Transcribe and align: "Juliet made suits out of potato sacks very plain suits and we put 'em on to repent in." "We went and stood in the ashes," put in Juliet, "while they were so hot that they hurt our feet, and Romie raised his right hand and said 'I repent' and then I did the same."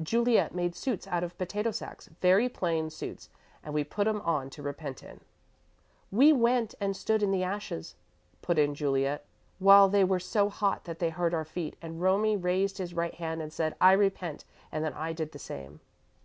"Juliet 0.00 0.54
made 0.54 0.76
suits 0.76 1.08
out 1.08 1.24
of 1.24 1.36
potato 1.38 1.72
sacks 1.72 2.08
very 2.20 2.48
plain 2.48 2.88
suits 2.88 3.28
and 3.64 3.74
we 3.74 3.82
put 3.82 4.06
'em 4.06 4.20
on 4.20 4.48
to 4.50 4.62
repent 4.62 5.02
in." 5.02 5.18
"We 6.12 6.32
went 6.32 6.76
and 6.80 6.96
stood 6.96 7.20
in 7.20 7.32
the 7.32 7.42
ashes," 7.42 7.96
put 8.42 8.60
in 8.60 8.76
Juliet, 8.76 9.24
"while 9.58 9.88
they 9.88 10.04
were 10.04 10.20
so 10.20 10.48
hot 10.50 10.84
that 10.84 11.00
they 11.00 11.10
hurt 11.10 11.34
our 11.34 11.44
feet, 11.44 11.74
and 11.82 12.00
Romie 12.00 12.36
raised 12.36 12.78
his 12.78 12.94
right 12.94 13.14
hand 13.14 13.42
and 13.42 13.52
said 13.52 13.74
'I 13.80 13.94
repent' 13.94 14.44
and 14.70 14.84
then 14.84 14.92
I 14.94 15.12
did 15.12 15.32
the 15.32 15.40
same." 15.40 15.80